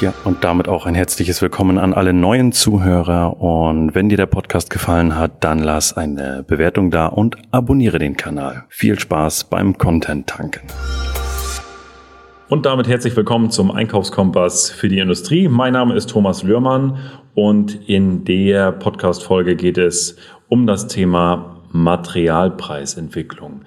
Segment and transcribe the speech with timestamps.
[0.00, 3.40] Ja, und damit auch ein herzliches Willkommen an alle neuen Zuhörer.
[3.40, 8.16] Und wenn dir der Podcast gefallen hat, dann lass eine Bewertung da und abonniere den
[8.16, 8.64] Kanal.
[8.68, 10.68] Viel Spaß beim Content tanken.
[12.48, 15.48] Und damit herzlich willkommen zum Einkaufskompass für die Industrie.
[15.48, 16.98] Mein Name ist Thomas Lührmann
[17.34, 20.16] und in der Podcast-Folge geht es
[20.48, 23.62] um das Thema Materialpreisentwicklung.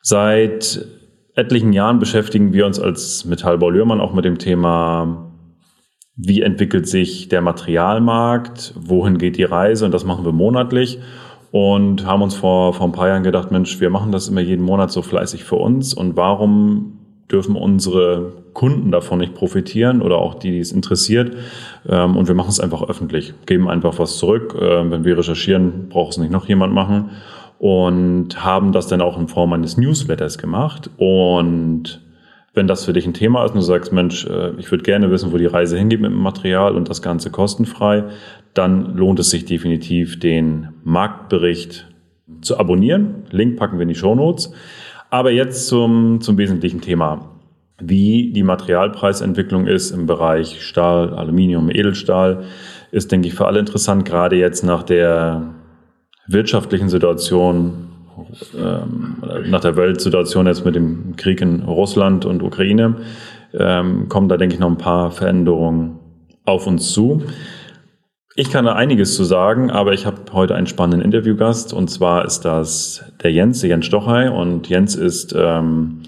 [0.00, 0.86] Seit
[1.34, 5.26] etlichen Jahren beschäftigen wir uns als Metallbau Lührmann auch mit dem Thema
[6.22, 10.98] wie entwickelt sich der Materialmarkt, wohin geht die Reise und das machen wir monatlich
[11.50, 14.64] und haben uns vor, vor ein paar Jahren gedacht, Mensch, wir machen das immer jeden
[14.64, 16.98] Monat so fleißig für uns und warum
[17.30, 21.36] dürfen unsere Kunden davon nicht profitieren oder auch die, die es interessiert.
[21.88, 24.56] Ähm, und wir machen es einfach öffentlich, geben einfach was zurück.
[24.60, 27.10] Ähm, wenn wir recherchieren, braucht es nicht noch jemand machen.
[27.58, 30.90] Und haben das dann auch in Form eines Newsletters gemacht.
[30.96, 32.00] Und
[32.60, 35.10] wenn das für dich ein Thema ist und du sagst, Mensch, äh, ich würde gerne
[35.10, 38.04] wissen, wo die Reise hingeht mit dem Material und das Ganze kostenfrei,
[38.52, 41.88] dann lohnt es sich definitiv, den Marktbericht
[42.42, 43.24] zu abonnieren.
[43.30, 44.52] Link packen wir in die Show Notes.
[45.08, 47.30] Aber jetzt zum, zum wesentlichen Thema.
[47.78, 52.44] Wie die Materialpreisentwicklung ist im Bereich Stahl, Aluminium, Edelstahl,
[52.92, 55.54] ist, denke ich, für alle interessant, gerade jetzt nach der
[56.26, 57.88] wirtschaftlichen Situation
[58.56, 62.96] ähm, nach der Weltsituation jetzt mit dem Krieg in Russland und Ukraine
[63.52, 65.98] ähm, kommen da, denke ich, noch ein paar Veränderungen
[66.44, 67.22] auf uns zu.
[68.36, 72.24] Ich kann da einiges zu sagen, aber ich habe heute einen spannenden Interviewgast und zwar
[72.24, 76.02] ist das der Jens, Jens Stochhey und Jens ist ähm,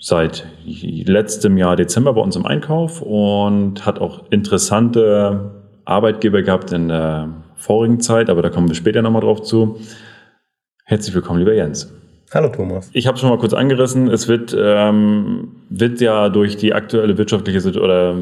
[0.00, 6.88] seit letztem Jahr Dezember bei uns im Einkauf und hat auch interessante Arbeitgeber gehabt in
[6.88, 9.80] der vorigen Zeit, aber da kommen wir später nochmal drauf zu.
[10.90, 11.92] Herzlich willkommen, lieber Jens.
[12.32, 12.88] Hallo Thomas.
[12.94, 14.08] Ich habe es schon mal kurz angerissen.
[14.08, 18.16] Es wird, ähm, wird ja durch die aktuelle wirtschaftliche oder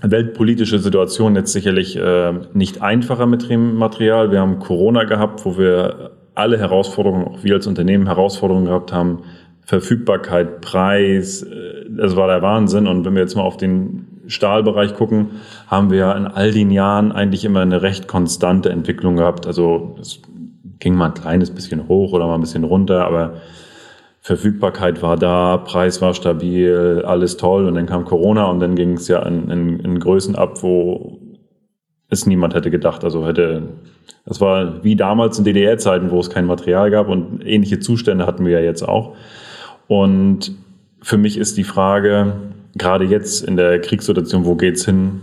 [0.00, 4.30] weltpolitische Situation jetzt sicherlich äh, nicht einfacher mit dem Material.
[4.30, 9.24] Wir haben Corona gehabt, wo wir alle Herausforderungen, auch wir als Unternehmen Herausforderungen gehabt haben.
[9.66, 12.86] Verfügbarkeit, Preis, äh, das war der Wahnsinn.
[12.86, 15.28] Und wenn wir jetzt mal auf den Stahlbereich gucken,
[15.66, 19.46] haben wir in all den Jahren eigentlich immer eine recht konstante Entwicklung gehabt.
[19.46, 20.20] Also das
[20.78, 23.34] ging mal ein kleines bisschen hoch oder mal ein bisschen runter, aber
[24.20, 28.94] Verfügbarkeit war da, Preis war stabil, alles toll und dann kam Corona und dann ging
[28.94, 31.20] es ja in, in, in Größen ab, wo
[32.08, 33.04] es niemand hätte gedacht.
[33.04, 33.62] Also hätte,
[34.24, 38.44] das war wie damals in DDR-Zeiten, wo es kein Material gab und ähnliche Zustände hatten
[38.44, 39.14] wir ja jetzt auch.
[39.86, 40.52] Und
[41.02, 42.32] für mich ist die Frage,
[42.74, 45.20] gerade jetzt in der Kriegssituation, wo geht's hin?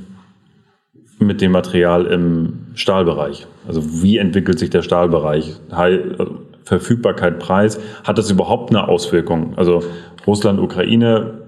[1.24, 3.48] mit dem Material im Stahlbereich?
[3.68, 5.56] Also wie entwickelt sich der Stahlbereich?
[5.70, 9.58] Also Verfügbarkeit, Preis, hat das überhaupt eine Auswirkung?
[9.58, 9.84] Also
[10.26, 11.42] Russland, Ukraine,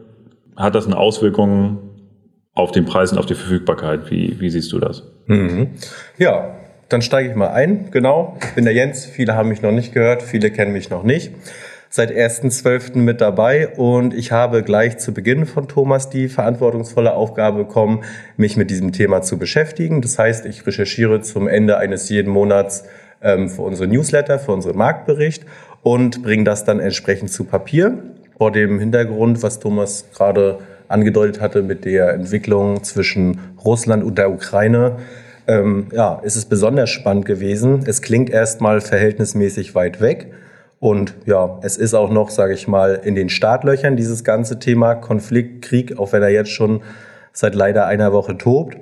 [0.55, 1.79] hat das eine Auswirkung
[2.53, 4.09] auf den Preis und auf die Verfügbarkeit?
[4.11, 5.03] Wie, wie siehst du das?
[5.27, 5.71] Mhm.
[6.17, 6.55] Ja,
[6.89, 7.89] dann steige ich mal ein.
[7.91, 9.05] Genau, ich bin der Jens.
[9.05, 11.31] Viele haben mich noch nicht gehört, viele kennen mich noch nicht
[11.95, 12.97] seit 1.12.
[12.97, 18.03] mit dabei und ich habe gleich zu Beginn von Thomas die verantwortungsvolle Aufgabe bekommen,
[18.35, 20.01] mich mit diesem Thema zu beschäftigen.
[20.01, 22.83] Das heißt, ich recherchiere zum Ende eines jeden Monats
[23.21, 25.45] ähm, für unsere Newsletter, für unseren Marktbericht
[25.83, 27.97] und bringe das dann entsprechend zu Papier.
[28.37, 34.31] Vor dem Hintergrund, was Thomas gerade angedeutet hatte mit der Entwicklung zwischen Russland und der
[34.31, 34.97] Ukraine,
[35.47, 37.85] ähm, ja, ist es besonders spannend gewesen.
[37.85, 40.33] Es klingt erstmal verhältnismäßig weit weg.
[40.85, 44.93] Und ja, es ist auch noch, sage ich mal, in den Startlöchern dieses ganze Thema
[44.93, 46.81] Konflikt, Krieg, auch wenn er jetzt schon
[47.33, 48.77] seit leider einer Woche tobt.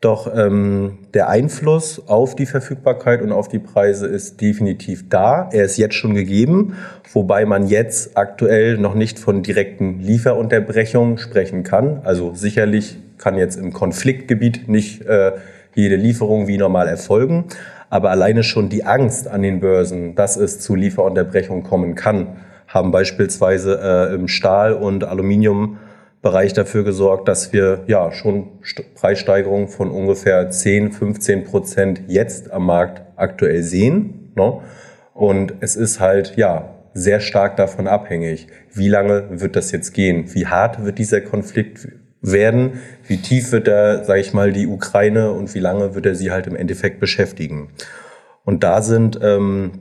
[0.00, 5.48] Doch ähm, der Einfluss auf die Verfügbarkeit und auf die Preise ist definitiv da.
[5.50, 6.76] Er ist jetzt schon gegeben,
[7.12, 12.02] wobei man jetzt aktuell noch nicht von direkten Lieferunterbrechungen sprechen kann.
[12.04, 15.32] Also sicherlich kann jetzt im Konfliktgebiet nicht äh,
[15.74, 17.46] jede Lieferung wie normal erfolgen.
[17.90, 22.36] Aber alleine schon die Angst an den Börsen, dass es zu Lieferunterbrechungen kommen kann,
[22.68, 28.46] haben beispielsweise äh, im Stahl- und Aluminiumbereich dafür gesorgt, dass wir ja schon
[28.94, 34.32] Preissteigerungen von ungefähr 10, 15 Prozent jetzt am Markt aktuell sehen.
[34.36, 34.60] Ne?
[35.12, 40.32] Und es ist halt ja sehr stark davon abhängig, wie lange wird das jetzt gehen,
[40.34, 41.88] wie hart wird dieser Konflikt
[42.22, 46.14] werden, wie tief wird er, sage ich mal, die Ukraine und wie lange wird er
[46.14, 47.70] sie halt im Endeffekt beschäftigen.
[48.44, 49.72] Und da sind ähm,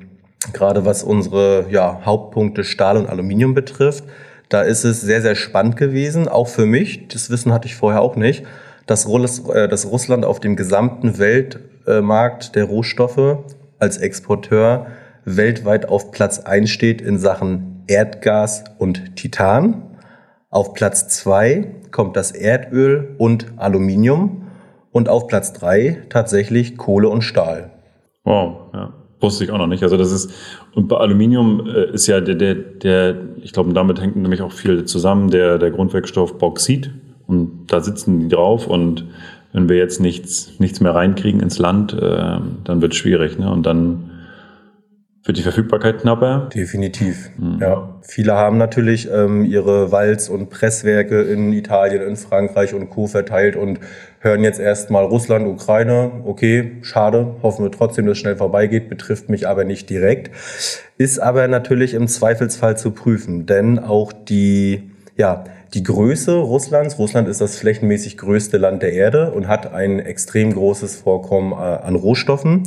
[0.53, 4.03] gerade was unsere ja, Hauptpunkte Stahl und Aluminium betrifft,
[4.47, 8.01] da ist es sehr, sehr spannend gewesen, auch für mich, das Wissen hatte ich vorher
[8.01, 8.45] auch nicht,
[8.86, 13.39] dass, äh, dass Russland auf dem gesamten Weltmarkt der Rohstoffe
[13.77, 14.88] als Exporteur
[15.25, 19.88] weltweit auf Platz 1 steht in Sachen Erdgas und Titan
[20.50, 24.48] Auf Platz zwei kommt das Erdöl und Aluminium
[24.92, 27.69] und auf Platz drei tatsächlich Kohle und Stahl.
[28.24, 28.94] Wow, ja.
[29.22, 29.84] Wusste ich auch noch nicht.
[29.84, 30.31] Also das ist,
[30.74, 34.54] und bei Aluminium äh, ist ja der, der, der ich glaube, damit hängt nämlich auch
[34.54, 36.90] viel zusammen, der, der Grundwerkstoff Bauxit.
[37.28, 39.06] Und da sitzen die drauf und
[39.51, 43.38] wenn wir jetzt nichts, nichts mehr reinkriegen ins Land, äh, dann wird es schwierig.
[43.38, 43.51] Ne?
[43.51, 44.09] Und dann
[45.24, 46.50] wird die Verfügbarkeit knapper?
[46.54, 47.30] Definitiv.
[47.38, 47.60] Mhm.
[47.62, 48.00] Ja.
[48.01, 53.07] Viele haben natürlich ähm, ihre Walz- und Presswerke in Italien, in Frankreich und Co.
[53.07, 53.80] verteilt und
[54.19, 56.12] hören jetzt erstmal Russland, Ukraine.
[56.25, 57.36] Okay, schade.
[57.44, 58.89] Hoffen wir trotzdem, dass es schnell vorbeigeht.
[58.89, 60.31] Betrifft mich aber nicht direkt.
[60.98, 65.44] Ist aber natürlich im Zweifelsfall zu prüfen, denn auch die, ja,
[65.74, 70.54] die Größe Russlands, Russland ist das flächenmäßig größte Land der Erde und hat ein extrem
[70.54, 72.63] großes Vorkommen äh, an Rohstoffen.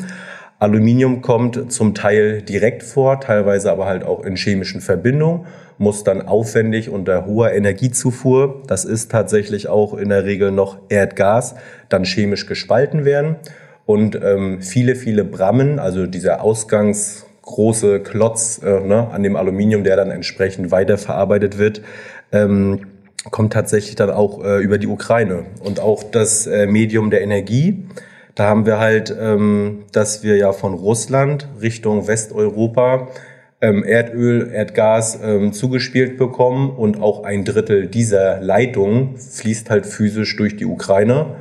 [0.63, 6.23] Aluminium kommt zum Teil direkt vor, teilweise aber halt auch in chemischen Verbindungen, muss dann
[6.23, 11.57] aufwendig unter hoher Energiezufuhr, das ist tatsächlich auch in der Regel noch Erdgas,
[11.89, 13.35] dann chemisch gespalten werden.
[13.87, 19.97] Und ähm, viele, viele Brammen, also dieser ausgangsgroße Klotz äh, ne, an dem Aluminium, der
[19.97, 21.83] dann entsprechend weiterverarbeitet wird,
[22.31, 22.87] ähm,
[23.33, 25.47] kommt tatsächlich dann auch äh, über die Ukraine.
[25.65, 27.85] Und auch das äh, Medium der Energie,
[28.35, 33.09] da haben wir halt, ähm, dass wir ja von Russland Richtung Westeuropa
[33.61, 40.37] ähm, Erdöl, Erdgas ähm, zugespielt bekommen und auch ein Drittel dieser Leitung fließt halt physisch
[40.37, 41.37] durch die Ukraine.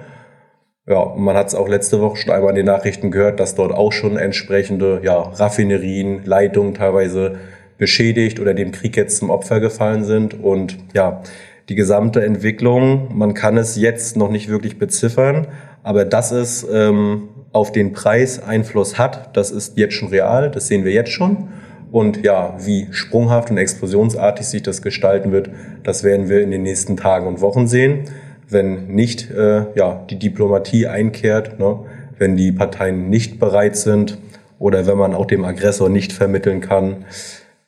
[0.88, 3.71] Ja, man hat es auch letzte Woche schon einmal in den Nachrichten gehört, dass dort
[3.71, 7.38] auch schon entsprechende ja, Raffinerien, Leitungen teilweise
[7.77, 10.43] beschädigt oder dem Krieg jetzt zum Opfer gefallen sind.
[10.43, 11.23] Und ja,
[11.69, 15.47] die gesamte Entwicklung, man kann es jetzt noch nicht wirklich beziffern,
[15.83, 20.67] aber dass es ähm, auf den Preis Einfluss hat, das ist jetzt schon real, das
[20.67, 21.49] sehen wir jetzt schon.
[21.91, 25.49] Und ja, wie sprunghaft und explosionsartig sich das gestalten wird,
[25.83, 28.05] das werden wir in den nächsten Tagen und Wochen sehen.
[28.47, 31.79] Wenn nicht äh, ja, die Diplomatie einkehrt, ne,
[32.17, 34.17] wenn die Parteien nicht bereit sind
[34.57, 37.05] oder wenn man auch dem Aggressor nicht vermitteln kann,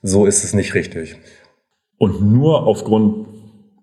[0.00, 1.16] so ist es nicht richtig.
[1.98, 3.26] Und nur aufgrund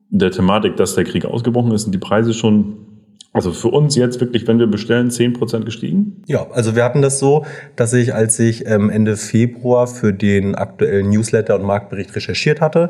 [0.09, 2.90] der Thematik, dass der Krieg ausgebrochen ist, sind die Preise schon
[3.33, 6.23] also für uns jetzt wirklich, wenn wir bestellen, 10% gestiegen?
[6.27, 7.45] Ja, also wir hatten das so,
[7.77, 12.89] dass ich, als ich ähm, Ende Februar für den aktuellen Newsletter und Marktbericht recherchiert hatte,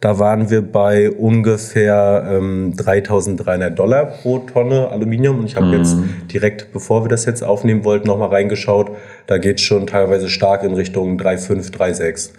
[0.00, 5.40] da waren wir bei ungefähr ähm, 3.300 Dollar pro Tonne Aluminium.
[5.40, 5.74] Und ich habe mhm.
[5.74, 5.96] jetzt
[6.32, 8.92] direkt, bevor wir das jetzt aufnehmen wollten, nochmal reingeschaut.
[9.26, 12.30] Da geht schon teilweise stark in Richtung 3,5, 3,6.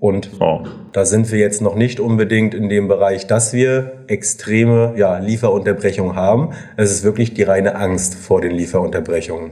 [0.00, 0.62] Und oh.
[0.92, 6.14] da sind wir jetzt noch nicht unbedingt in dem Bereich, dass wir extreme ja, Lieferunterbrechungen
[6.14, 6.50] haben.
[6.76, 9.50] Es ist wirklich die reine Angst vor den Lieferunterbrechungen.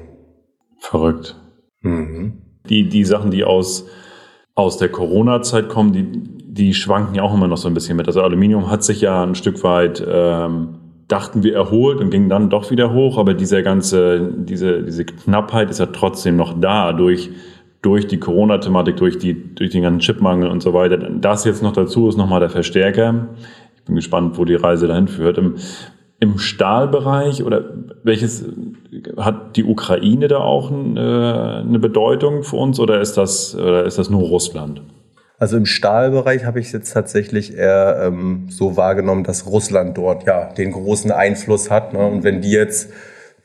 [0.79, 1.37] Verrückt.
[1.81, 2.43] Mhm.
[2.69, 3.87] Die, die Sachen, die aus,
[4.55, 6.13] aus der Corona-Zeit kommen, die,
[6.53, 8.07] die schwanken ja auch immer noch so ein bisschen mit.
[8.07, 10.79] Also Aluminium hat sich ja ein Stück weit, ähm,
[11.09, 15.71] dachten wir, erholt und ging dann doch wieder hoch, aber diese ganze, diese, diese Knappheit
[15.71, 17.31] ist ja trotzdem noch da durch
[17.87, 20.97] durch die Corona-Thematik, durch, die, durch den ganzen Chipmangel und so weiter.
[20.97, 23.29] Das jetzt noch dazu ist nochmal der Verstärker.
[23.77, 25.39] Ich bin gespannt, wo die Reise dahin führt.
[25.39, 25.55] Im,
[26.19, 27.63] im Stahlbereich oder
[28.03, 28.45] welches
[29.17, 33.99] hat die Ukraine da auch eine, eine Bedeutung für uns oder ist das, oder ist
[33.99, 34.83] das nur Russland?
[35.39, 40.53] Also im Stahlbereich habe ich jetzt tatsächlich eher ähm, so wahrgenommen, dass Russland dort ja
[40.53, 41.93] den großen Einfluss hat.
[41.93, 42.05] Ne?
[42.05, 42.91] Und wenn die jetzt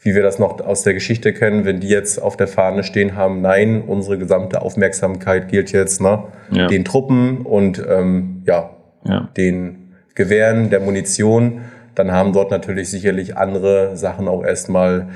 [0.02, 3.16] wie wir das noch aus der Geschichte kennen, wenn die jetzt auf der Fahne stehen
[3.16, 6.68] haben, nein, unsere gesamte Aufmerksamkeit gilt jetzt ne, ja.
[6.68, 8.72] den Truppen und ähm, ja,
[9.06, 11.62] ja, den Gewehren, der Munition,
[11.96, 15.10] dann haben dort natürlich sicherlich andere Sachen auch erstmal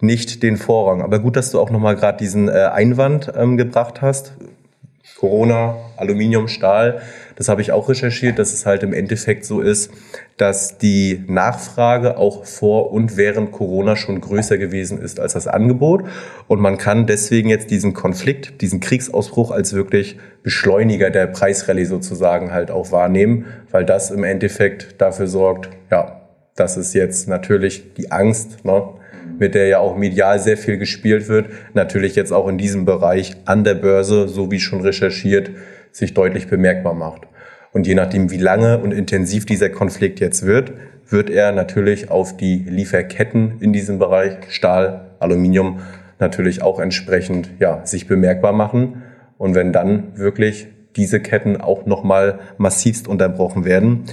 [0.00, 1.02] nicht den Vorrang.
[1.02, 4.34] Aber gut, dass du auch nochmal gerade diesen äh, Einwand ähm, gebracht hast.
[5.20, 7.02] Corona, Aluminium, Stahl.
[7.36, 9.90] Das habe ich auch recherchiert, dass es halt im Endeffekt so ist,
[10.38, 16.04] dass die Nachfrage auch vor und während Corona schon größer gewesen ist als das Angebot.
[16.48, 22.50] Und man kann deswegen jetzt diesen Konflikt, diesen Kriegsausbruch als wirklich Beschleuniger der Preisrallye sozusagen
[22.50, 26.22] halt auch wahrnehmen, weil das im Endeffekt dafür sorgt, ja,
[26.56, 28.84] dass es jetzt natürlich die Angst, ne,
[29.40, 33.34] mit der ja auch medial sehr viel gespielt wird, natürlich jetzt auch in diesem Bereich
[33.46, 35.50] an der Börse, so wie schon recherchiert,
[35.90, 37.22] sich deutlich bemerkbar macht.
[37.72, 40.72] Und je nachdem, wie lange und intensiv dieser Konflikt jetzt wird,
[41.08, 45.80] wird er natürlich auf die Lieferketten in diesem Bereich Stahl, Aluminium
[46.18, 49.02] natürlich auch entsprechend ja, sich bemerkbar machen.
[49.38, 54.04] Und wenn dann wirklich diese Ketten auch nochmal massivst unterbrochen werden,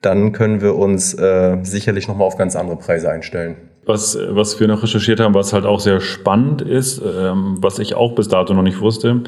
[0.00, 3.56] dann können wir uns äh, sicherlich nochmal auf ganz andere Preise einstellen.
[3.84, 7.96] Was, was wir noch recherchiert haben, was halt auch sehr spannend ist, ähm, was ich
[7.96, 9.22] auch bis dato noch nicht wusste,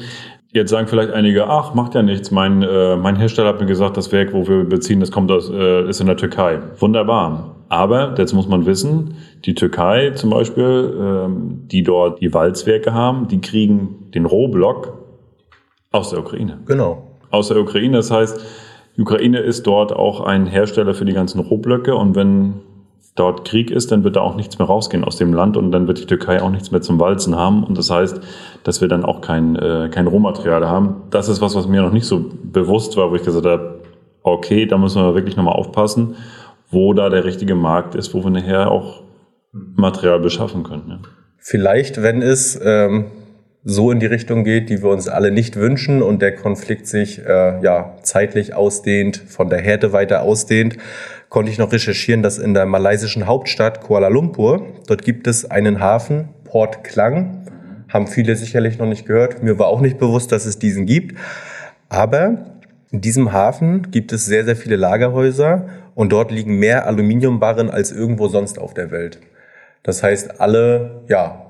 [0.55, 2.31] Jetzt sagen vielleicht einige, ach, macht ja nichts.
[2.31, 5.49] Mein, äh, mein Hersteller hat mir gesagt, das Werk, wo wir beziehen, das kommt aus,
[5.49, 6.59] äh, ist in der Türkei.
[6.79, 7.57] Wunderbar.
[7.67, 13.27] Aber jetzt muss man wissen, die Türkei zum Beispiel, ähm, die dort die Walzwerke haben,
[13.27, 14.93] die kriegen den Rohblock
[15.91, 16.59] aus der Ukraine.
[16.65, 17.17] Genau.
[17.31, 17.97] Aus der Ukraine.
[17.97, 18.39] Das heißt,
[18.95, 22.61] die Ukraine ist dort auch ein Hersteller für die ganzen Rohblöcke und wenn
[23.15, 25.87] dort Krieg ist, dann wird da auch nichts mehr rausgehen aus dem Land und dann
[25.87, 27.63] wird die Türkei auch nichts mehr zum Walzen haben.
[27.63, 28.19] Und das heißt,
[28.63, 31.03] dass wir dann auch kein, äh, kein Rohmaterial haben.
[31.09, 33.81] Das ist was, was mir noch nicht so bewusst war, wo ich gesagt habe,
[34.21, 36.15] okay, da müssen wir wirklich nochmal aufpassen,
[36.69, 39.03] wo da der richtige Markt ist, wo wir nachher auch
[39.51, 40.85] Material beschaffen können.
[40.89, 40.99] Ja.
[41.37, 43.11] Vielleicht, wenn es ähm,
[43.67, 47.25] so in die Richtung geht, die wir uns alle nicht wünschen und der Konflikt sich
[47.25, 50.77] äh, ja zeitlich ausdehnt, von der Härte weiter ausdehnt,
[51.29, 55.79] konnte ich noch recherchieren, dass in der malaysischen Hauptstadt Kuala Lumpur, dort gibt es einen
[55.79, 57.47] Hafen, Port Klang,
[57.89, 59.41] haben viele sicherlich noch nicht gehört.
[59.41, 61.17] Mir war auch nicht bewusst, dass es diesen gibt.
[61.89, 62.45] Aber
[62.91, 67.91] in diesem Hafen gibt es sehr, sehr viele Lagerhäuser und dort liegen mehr Aluminiumbarren als
[67.91, 69.19] irgendwo sonst auf der Welt.
[69.81, 71.44] Das heißt, alle ja,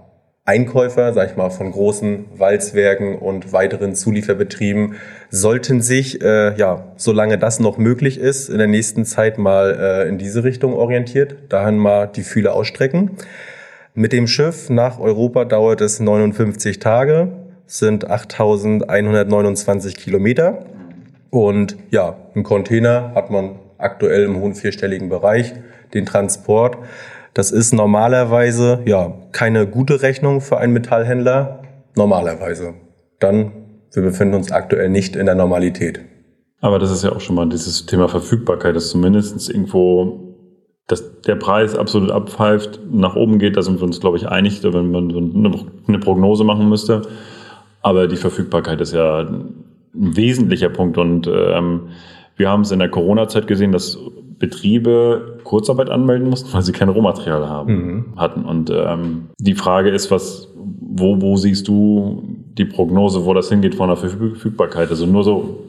[0.47, 4.95] Einkäufer, sag ich mal, von großen Walzwerken und weiteren Zulieferbetrieben
[5.31, 9.75] sollten sich, äh, ja, solange das noch möglich ist, in der nächsten Zeit mal
[10.05, 13.11] äh, in diese Richtung orientiert, dahin mal die Fühle ausstrecken.
[13.95, 17.29] Mit dem Schiff nach Europa dauert es 59 Tage,
[17.65, 20.65] sind 8.129 Kilometer.
[21.31, 25.53] Und ja, im Container hat man aktuell im hohen vierstelligen Bereich
[25.95, 26.77] den Transport.
[27.36, 31.62] Das ist normalerweise ja keine gute Rechnung für einen Metallhändler.
[31.98, 32.75] Normalerweise.
[33.20, 33.51] Dann,
[33.94, 36.00] wir befinden uns aktuell nicht in der Normalität.
[36.62, 40.22] Aber das ist ja auch schon mal dieses Thema Verfügbarkeit, dass zumindest irgendwo
[40.88, 44.63] dass der Preis absolut abpfeift, nach oben geht, da sind wir uns, glaube ich, einig,
[44.63, 47.01] wenn man eine Prognose machen müsste.
[47.82, 50.98] Aber die Verfügbarkeit ist ja ein wesentlicher Punkt.
[51.00, 51.89] Und ähm,
[52.38, 53.98] wir haben es in der Corona-Zeit gesehen, dass
[54.39, 58.06] Betriebe Kurzarbeit anmelden mussten, weil sie kein Rohmaterial haben, mhm.
[58.18, 58.44] hatten.
[58.44, 62.24] Und ähm, die Frage ist, was, wo, wo siehst du
[62.58, 64.89] die Prognose, wo das hingeht von der Verfügbarkeit?
[64.89, 65.63] Also nur so,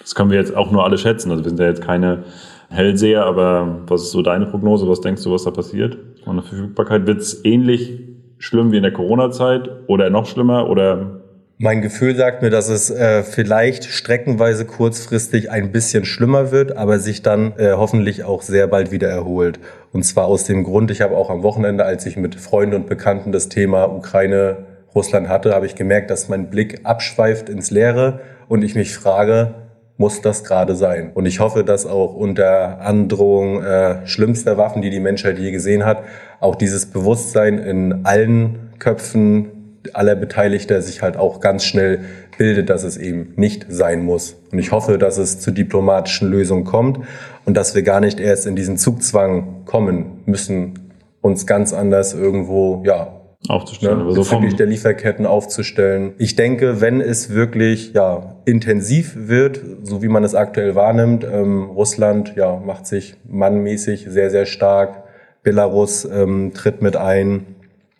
[0.00, 1.30] das können wir jetzt auch nur alle schätzen.
[1.30, 2.24] Also wir sind ja jetzt keine
[2.68, 4.88] Hellseher, aber was ist so deine Prognose?
[4.88, 7.06] Was denkst du, was da passiert von der Verfügbarkeit?
[7.06, 8.00] Wird es ähnlich
[8.38, 11.15] schlimm wie in der Corona-Zeit oder noch schlimmer oder
[11.58, 16.98] mein Gefühl sagt mir, dass es äh, vielleicht streckenweise kurzfristig ein bisschen schlimmer wird, aber
[16.98, 19.58] sich dann äh, hoffentlich auch sehr bald wieder erholt.
[19.92, 22.88] Und zwar aus dem Grund, ich habe auch am Wochenende, als ich mit Freunden und
[22.88, 28.20] Bekannten das Thema Ukraine, Russland hatte, habe ich gemerkt, dass mein Blick abschweift ins Leere
[28.48, 29.54] und ich mich frage,
[29.98, 31.10] muss das gerade sein?
[31.14, 35.86] Und ich hoffe, dass auch unter Androhung äh, schlimmster Waffen, die die Menschheit je gesehen
[35.86, 36.02] hat,
[36.40, 39.55] auch dieses Bewusstsein in allen Köpfen
[39.94, 42.00] aller Beteiligter sich halt auch ganz schnell
[42.38, 44.36] bildet, dass es eben nicht sein muss.
[44.52, 47.00] Und ich hoffe, dass es zu diplomatischen Lösungen kommt
[47.44, 52.82] und dass wir gar nicht erst in diesen Zugzwang kommen müssen, uns ganz anders irgendwo,
[52.84, 53.12] ja,
[53.48, 54.06] aufzustellen.
[54.06, 56.14] Ne, so der Lieferketten aufzustellen.
[56.18, 61.64] Ich denke, wenn es wirklich ja intensiv wird, so wie man es aktuell wahrnimmt, ähm,
[61.64, 65.04] Russland ja macht sich mannmäßig sehr sehr stark,
[65.42, 67.55] Belarus ähm, tritt mit ein,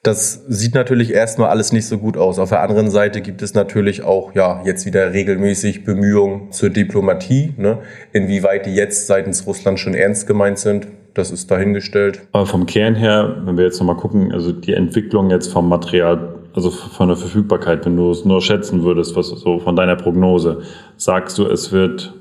[0.06, 2.38] das sieht natürlich erstmal alles nicht so gut aus.
[2.38, 7.54] Auf der anderen Seite gibt es natürlich auch, ja, jetzt wieder regelmäßig Bemühungen zur Diplomatie.
[7.56, 7.78] Ne?
[8.12, 12.20] Inwieweit die jetzt seitens Russland schon ernst gemeint sind, das ist dahingestellt.
[12.32, 16.34] Aber vom Kern her, wenn wir jetzt nochmal gucken, also die Entwicklung jetzt vom Material,
[16.54, 20.62] also von der Verfügbarkeit, wenn du es nur schätzen würdest, was so von deiner Prognose,
[20.96, 22.14] sagst du, es wird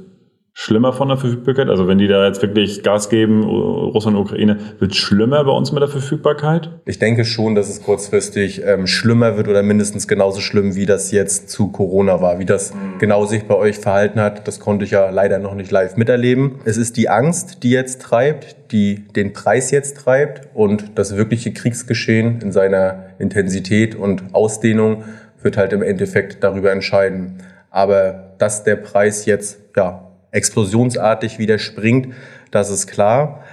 [0.57, 1.69] schlimmer von der Verfügbarkeit?
[1.69, 5.51] Also wenn die da jetzt wirklich Gas geben, Russland und Ukraine, wird es schlimmer bei
[5.51, 6.69] uns mit der Verfügbarkeit?
[6.85, 11.11] Ich denke schon, dass es kurzfristig ähm, schlimmer wird oder mindestens genauso schlimm, wie das
[11.11, 12.39] jetzt zu Corona war.
[12.39, 12.97] Wie das mhm.
[12.99, 16.55] genau sich bei euch verhalten hat, das konnte ich ja leider noch nicht live miterleben.
[16.63, 21.51] Es ist die Angst, die jetzt treibt, die den Preis jetzt treibt und das wirkliche
[21.51, 25.03] Kriegsgeschehen in seiner Intensität und Ausdehnung
[25.41, 27.39] wird halt im Endeffekt darüber entscheiden.
[27.69, 30.04] Aber dass der Preis jetzt ja
[30.35, 32.13] explosionsartig wieder springt,
[32.51, 33.43] das ist klar.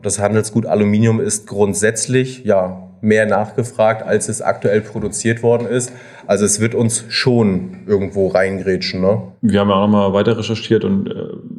[0.00, 5.92] Das Handelsgut Aluminium ist grundsätzlich ja mehr nachgefragt, als es aktuell produziert worden ist.
[6.26, 9.00] Also es wird uns schon irgendwo reingrätschen.
[9.00, 9.22] Ne?
[9.42, 11.14] Wir haben ja auch nochmal weiter recherchiert und äh,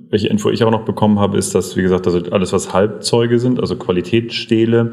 [0.09, 3.39] welche Info ich auch noch bekommen habe, ist, dass, wie gesagt, also alles, was Halbzeuge
[3.39, 4.91] sind, also Qualitätsstähle,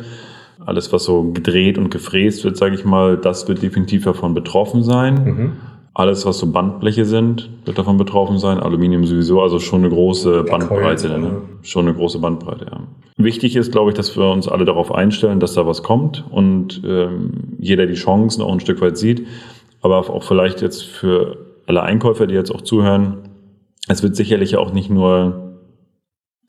[0.66, 4.82] alles, was so gedreht und gefräst wird, sage ich mal, das wird definitiv davon betroffen
[4.82, 5.14] sein.
[5.24, 5.52] Mhm.
[5.92, 8.60] Alles, was so Bandbleche sind, wird davon betroffen sein.
[8.60, 11.18] Aluminium sowieso, also schon eine große Bandbreite.
[11.18, 11.42] Ne?
[11.62, 12.80] Schon eine große Bandbreite, ja.
[13.16, 16.80] Wichtig ist, glaube ich, dass wir uns alle darauf einstellen, dass da was kommt und
[16.86, 19.26] ähm, jeder die Chancen auch ein Stück weit sieht.
[19.82, 23.30] Aber auch vielleicht jetzt für alle Einkäufer, die jetzt auch zuhören,
[23.88, 25.56] es wird sicherlich auch nicht nur,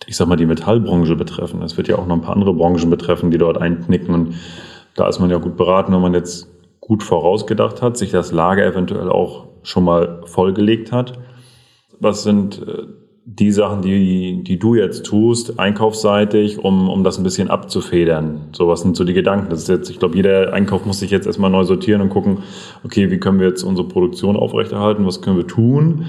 [0.05, 1.61] ich sag mal, die Metallbranche betreffen.
[1.63, 4.13] Es wird ja auch noch ein paar andere Branchen betreffen, die dort einknicken.
[4.13, 4.35] Und
[4.95, 6.50] da ist man ja gut beraten, wenn man jetzt
[6.91, 11.19] gut vorausgedacht hat, sich das Lager eventuell auch schon mal vollgelegt hat.
[12.01, 12.83] Was sind äh,
[13.23, 18.49] die Sachen, die, die du jetzt tust, einkaufsseitig, um, um das ein bisschen abzufedern?
[18.51, 19.49] So, was sind so die Gedanken?
[19.49, 22.39] Das ist jetzt, ich glaube, jeder Einkauf muss sich jetzt erstmal neu sortieren und gucken,
[22.83, 25.05] okay, wie können wir jetzt unsere Produktion aufrechterhalten?
[25.05, 26.07] Was können wir tun?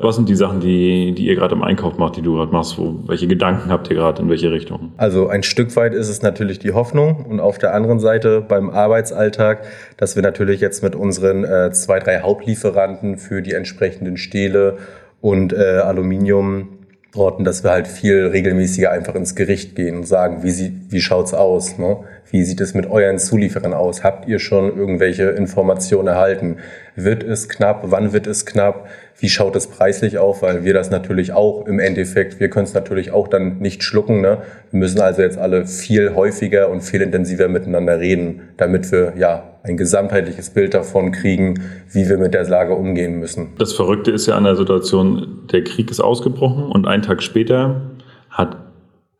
[0.00, 2.78] Was sind die Sachen, die, die ihr gerade im Einkauf macht, die du gerade machst?
[2.78, 4.92] Wo, welche Gedanken habt ihr gerade in welche Richtung?
[4.96, 8.70] Also ein Stück weit ist es natürlich die Hoffnung und auf der anderen Seite beim
[8.70, 9.64] Arbeitsalltag,
[9.96, 14.78] dass wir natürlich jetzt mit unseren äh, zwei, drei Hauptlieferanten für die entsprechenden Stähle
[15.20, 16.68] und äh, Aluminium
[17.16, 21.00] Orten, dass wir halt viel regelmäßiger einfach ins Gericht gehen und sagen, wie, sie, wie
[21.00, 21.78] schaut's aus?
[21.78, 21.98] Ne?
[22.30, 24.04] Wie sieht es mit euren Zulieferern aus?
[24.04, 26.56] Habt ihr schon irgendwelche Informationen erhalten?
[26.94, 27.84] Wird es knapp?
[27.84, 28.88] Wann wird es knapp?
[29.18, 30.42] Wie schaut es preislich auf?
[30.42, 34.20] Weil wir das natürlich auch im Endeffekt, wir können es natürlich auch dann nicht schlucken.
[34.20, 34.38] Ne?
[34.70, 39.54] Wir müssen also jetzt alle viel häufiger und viel intensiver miteinander reden, damit wir ja
[39.62, 43.54] ein gesamtheitliches Bild davon kriegen, wie wir mit der Lage umgehen müssen.
[43.58, 47.90] Das Verrückte ist ja an der Situation, der Krieg ist ausgebrochen und einen Tag später
[48.30, 48.67] hat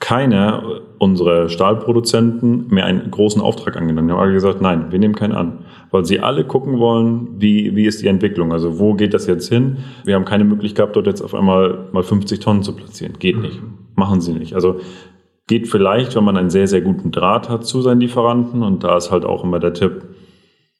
[0.01, 4.09] keiner unserer Stahlproduzenten mehr einen großen Auftrag angenommen.
[4.09, 5.65] Die haben alle gesagt, nein, wir nehmen keinen an.
[5.91, 8.53] Weil sie alle gucken wollen, wie, wie ist die Entwicklung?
[8.53, 9.79] Also wo geht das jetzt hin?
[10.05, 13.15] Wir haben keine Möglichkeit, dort jetzt auf einmal mal 50 Tonnen zu platzieren.
[13.19, 13.43] Geht mhm.
[13.43, 13.61] nicht.
[13.97, 14.55] Machen sie nicht.
[14.55, 14.81] Also
[15.49, 18.63] geht vielleicht, wenn man einen sehr, sehr guten Draht hat zu seinen Lieferanten.
[18.63, 20.03] Und da ist halt auch immer der Tipp,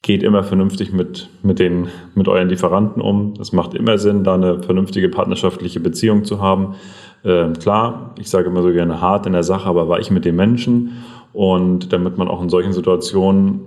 [0.01, 3.33] geht immer vernünftig mit, mit, den, mit euren Lieferanten um.
[3.41, 6.75] Es macht immer Sinn, da eine vernünftige partnerschaftliche Beziehung zu haben.
[7.23, 10.25] Äh, klar, ich sage immer so gerne hart in der Sache, aber war ich mit
[10.25, 13.61] den Menschen und damit man auch in solchen Situationen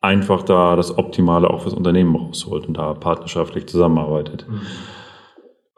[0.00, 4.46] einfach da das Optimale auch fürs Unternehmen rausholt und da partnerschaftlich zusammenarbeitet.
[4.48, 4.60] Mhm.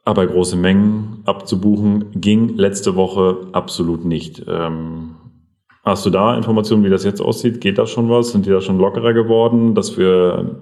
[0.05, 4.43] Aber große Mengen abzubuchen ging letzte Woche absolut nicht.
[4.49, 5.17] Ähm,
[5.85, 7.61] hast du da Informationen, wie das jetzt aussieht?
[7.61, 8.31] Geht da schon was?
[8.31, 10.61] Sind die da schon lockerer geworden, dass wir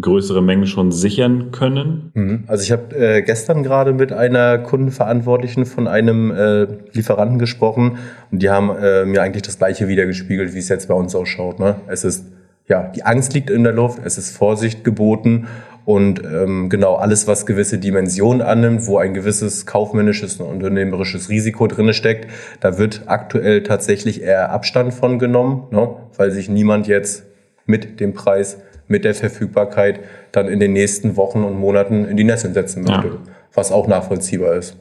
[0.00, 2.10] größere Mengen schon sichern können?
[2.14, 2.44] Mhm.
[2.46, 7.98] Also ich habe äh, gestern gerade mit einer Kundenverantwortlichen von einem äh, Lieferanten gesprochen
[8.30, 11.58] und die haben äh, mir eigentlich das gleiche wiedergespiegelt, wie es jetzt bei uns ausschaut.
[11.58, 11.76] Ne?
[11.86, 12.26] Es ist
[12.68, 15.46] ja die Angst liegt in der Luft, es ist Vorsicht geboten
[15.86, 21.68] und ähm, genau alles, was gewisse Dimensionen annimmt, wo ein gewisses kaufmännisches und unternehmerisches Risiko
[21.68, 22.28] drinne steckt,
[22.60, 25.88] da wird aktuell tatsächlich eher Abstand von genommen, ne?
[26.16, 27.24] weil sich niemand jetzt
[27.66, 30.00] mit dem Preis mit der Verfügbarkeit
[30.32, 33.18] dann in den nächsten Wochen und Monaten in die Nesseln setzen möchte, ja.
[33.54, 34.76] was auch nachvollziehbar ist.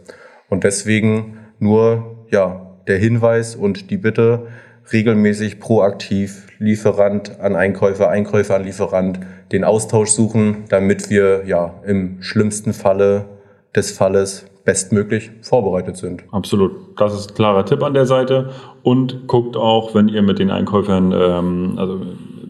[0.50, 4.48] Und deswegen nur ja der Hinweis und die Bitte
[4.92, 9.20] regelmäßig proaktiv Lieferant an Einkäufer, Einkäufer an Lieferant
[9.52, 13.26] den Austausch suchen, damit wir ja im schlimmsten Falle
[13.76, 16.24] des Falles bestmöglich vorbereitet sind.
[16.32, 16.72] Absolut.
[16.98, 18.52] Das ist ein klarer Tipp an der Seite.
[18.84, 22.02] Und guckt auch, wenn ihr mit den Einkäufern, ähm, also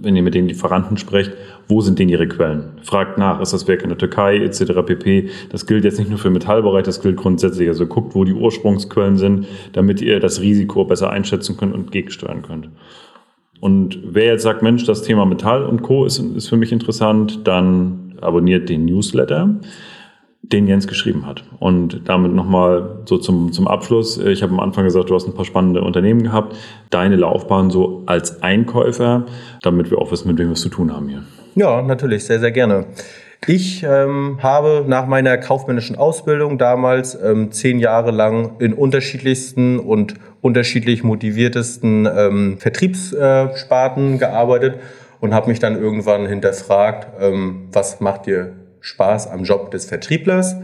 [0.06, 1.34] wenn ihr mit den Lieferanten sprecht,
[1.68, 2.78] wo sind denn ihre Quellen?
[2.84, 4.84] Fragt nach, ist das Werk in der Türkei etc.
[4.86, 5.30] pp.
[5.50, 7.68] Das gilt jetzt nicht nur für Metallbereich, das gilt grundsätzlich.
[7.68, 12.44] Also guckt, wo die Ursprungsquellen sind, damit ihr das Risiko besser einschätzen könnt und gegensteuern
[12.44, 12.70] könnt.
[13.60, 16.06] Und wer jetzt sagt, Mensch, das Thema Metall und Co.
[16.06, 19.56] ist, ist für mich interessant, dann abonniert den Newsletter
[20.52, 21.44] den Jens geschrieben hat.
[21.60, 24.18] Und damit nochmal so zum, zum Abschluss.
[24.18, 26.56] Ich habe am Anfang gesagt, du hast ein paar spannende Unternehmen gehabt.
[26.90, 29.26] Deine Laufbahn so als Einkäufer,
[29.62, 31.24] damit wir auch wissen, mit wem wir es zu tun haben hier.
[31.56, 32.86] Ja, natürlich, sehr, sehr gerne.
[33.48, 40.16] Ich ähm, habe nach meiner kaufmännischen Ausbildung damals ähm, zehn Jahre lang in unterschiedlichsten und
[40.42, 44.80] unterschiedlich motiviertesten ähm, Vertriebssparten gearbeitet
[45.20, 50.56] und habe mich dann irgendwann hinterfragt, ähm, was macht dir Spaß am Job des Vertrieblers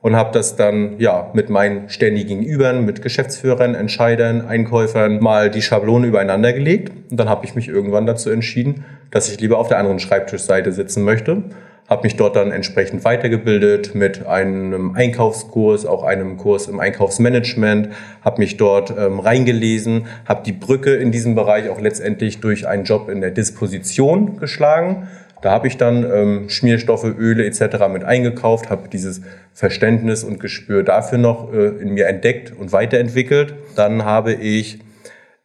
[0.00, 5.62] und habe das dann ja mit meinen ständigen Übern, mit Geschäftsführern, Entscheidern, Einkäufern mal die
[5.62, 6.92] Schablone übereinander gelegt.
[7.10, 10.72] Und dann habe ich mich irgendwann dazu entschieden, dass ich lieber auf der anderen Schreibtischseite
[10.72, 11.44] sitzen möchte.
[11.88, 17.88] Habe mich dort dann entsprechend weitergebildet mit einem Einkaufskurs, auch einem Kurs im Einkaufsmanagement,
[18.22, 22.84] habe mich dort ähm, reingelesen, habe die Brücke in diesem Bereich auch letztendlich durch einen
[22.84, 25.08] Job in der Disposition geschlagen,
[25.42, 27.88] da habe ich dann ähm, Schmierstoffe, Öle etc.
[27.92, 29.22] mit eingekauft, habe dieses
[29.52, 33.54] Verständnis und Gespür dafür noch äh, in mir entdeckt und weiterentwickelt.
[33.76, 34.80] Dann habe ich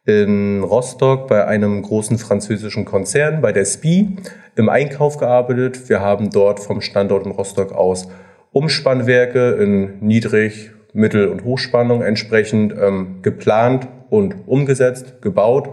[0.06, 4.16] in Rostock bei einem großen französischen Konzern, bei der SPI,
[4.56, 5.88] im Einkauf gearbeitet.
[5.88, 8.08] Wir haben dort vom Standort in Rostock aus
[8.52, 15.70] Umspannwerke in Niedrig-, Mittel- und Hochspannung entsprechend ähm, geplant und umgesetzt, gebaut.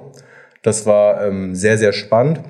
[0.64, 2.42] Das war ähm, sehr, sehr spannend.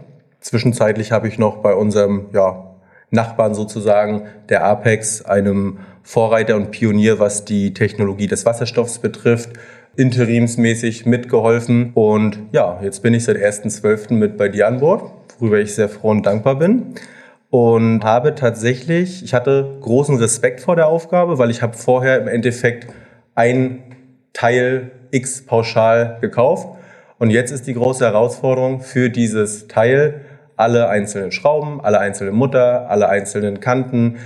[0.41, 2.71] Zwischenzeitlich habe ich noch bei unserem ja,
[3.11, 9.51] Nachbarn sozusagen, der Apex, einem Vorreiter und Pionier, was die Technologie des Wasserstoffs betrifft,
[9.95, 11.91] interimsmäßig mitgeholfen.
[11.93, 14.13] Und ja, jetzt bin ich seit 1.12.
[14.13, 16.95] mit bei dir an Bord, worüber ich sehr froh und dankbar bin.
[17.51, 22.27] Und habe tatsächlich, ich hatte großen Respekt vor der Aufgabe, weil ich habe vorher im
[22.27, 22.87] Endeffekt
[23.35, 23.83] ein
[24.33, 26.67] Teil X pauschal gekauft.
[27.19, 30.21] Und jetzt ist die große Herausforderung für dieses Teil,
[30.55, 34.17] alle einzelnen Schrauben, alle einzelnen Mutter, alle einzelnen Kanten,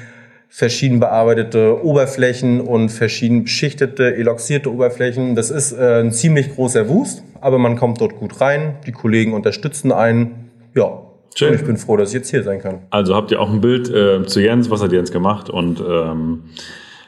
[0.49, 5.35] verschieden bearbeitete Oberflächen und verschieden beschichtete, eloxierte Oberflächen.
[5.35, 8.75] Das ist äh, ein ziemlich großer Wust, aber man kommt dort gut rein.
[8.87, 10.49] Die Kollegen unterstützen einen.
[10.73, 11.01] Ja,
[11.37, 11.49] Schön.
[11.49, 12.83] Und ich bin froh, dass ich jetzt hier sein kann.
[12.91, 15.49] Also habt ihr auch ein Bild äh, zu Jens, was hat Jens gemacht?
[15.49, 16.43] Und ähm,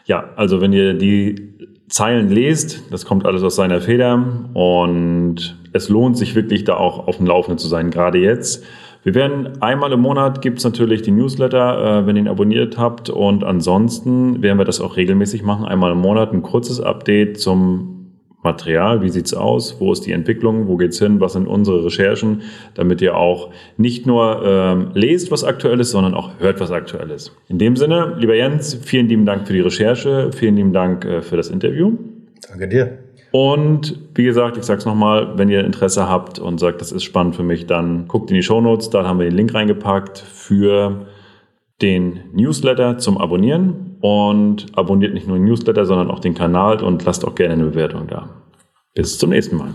[0.03, 1.55] ja, also wenn ihr die
[1.87, 4.15] Zeilen lest, das kommt alles aus seiner Feder
[4.53, 8.65] und es lohnt sich wirklich da auch auf dem Laufenden zu sein, gerade jetzt.
[9.07, 12.77] Wir werden einmal im Monat gibt es natürlich die Newsletter, äh, wenn ihr ihn abonniert
[12.77, 13.09] habt.
[13.09, 15.63] Und ansonsten werden wir das auch regelmäßig machen.
[15.63, 19.01] Einmal im Monat ein kurzes Update zum Material.
[19.01, 19.79] Wie sieht's aus?
[19.79, 20.67] Wo ist die Entwicklung?
[20.67, 21.21] Wo geht's hin?
[21.21, 22.41] Was sind unsere Recherchen?
[22.73, 27.09] Damit ihr auch nicht nur ähm, lest, was aktuell ist, sondern auch hört, was aktuell
[27.09, 27.31] ist.
[27.47, 30.31] In dem Sinne, lieber Jens, vielen lieben Dank für die Recherche.
[30.33, 31.93] Vielen lieben Dank äh, für das Interview.
[32.49, 33.06] Danke dir.
[33.31, 37.03] Und wie gesagt, ich sage es nochmal, wenn ihr Interesse habt und sagt, das ist
[37.03, 40.17] spannend für mich, dann guckt in die Show Notes, da haben wir den Link reingepackt
[40.17, 41.07] für
[41.81, 47.03] den Newsletter zum Abonnieren und abonniert nicht nur den Newsletter, sondern auch den Kanal und
[47.05, 48.29] lasst auch gerne eine Bewertung da.
[48.93, 49.73] Bis zum nächsten Mal.